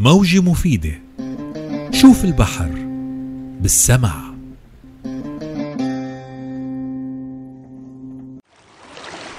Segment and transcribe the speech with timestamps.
[0.00, 1.00] موجة مفيدة.
[1.90, 2.70] شوف البحر
[3.60, 4.14] بالسمع.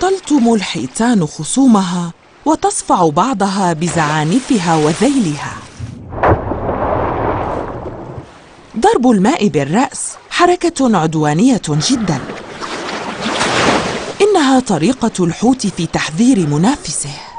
[0.00, 2.12] تلطم الحيتان خصومها
[2.44, 5.56] وتصفع بعضها بزعانفها وذيلها.
[8.78, 12.20] ضرب الماء بالرأس حركة عدوانية جدا.
[14.20, 17.29] إنها طريقة الحوت في تحذير منافسه.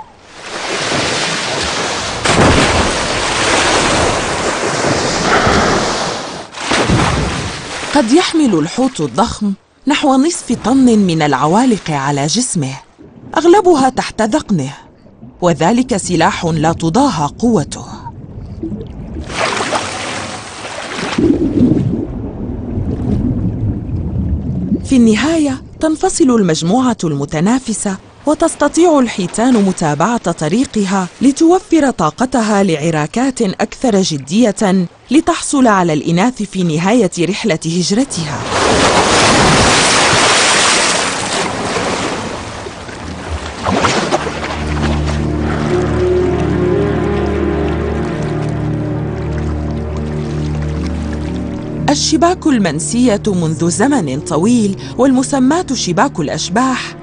[7.95, 9.54] قد يحمل الحوت الضخم
[9.88, 12.73] نحو نصف طن من العوالق على جسمه
[13.38, 14.73] أغلبها تحت ذقنه
[15.41, 17.85] وذلك سلاح لا تضاهى قوته.
[24.85, 35.68] في النهاية تنفصل المجموعة المتنافسة وتستطيع الحيتان متابعة طريقها لتوفر طاقتها لعراكات أكثر جدية لتحصل
[35.68, 38.42] على الإناث في نهاية رحلة هجرتها.
[51.90, 57.01] الشباك المنسية منذ زمن طويل والمسماة شباك الأشباح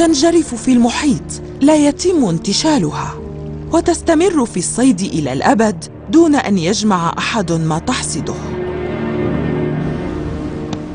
[0.00, 3.14] تنجرف في المحيط لا يتم انتشالها.
[3.72, 8.34] وتستمر في الصيد إلى الأبد دون أن يجمع أحد ما تحصده.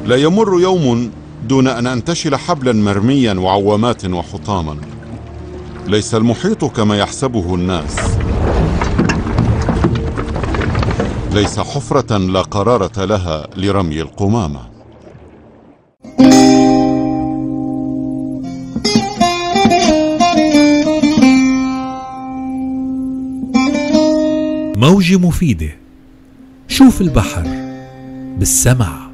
[0.06, 1.11] لا يمر يوم
[1.48, 4.78] دون أن أنتشل حبلا مرميا وعوامات وحطاما.
[5.88, 7.95] ليس المحيط كما يحسبه الناس.
[11.31, 14.74] ليس حفرة لا قرارة لها لرمي القمامة.
[24.75, 25.77] موجة مفيدة.
[26.67, 27.43] شوف البحر
[28.37, 29.05] بالسمع